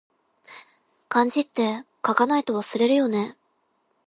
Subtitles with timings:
[1.09, 3.37] 漢字って、書かないと忘れるよね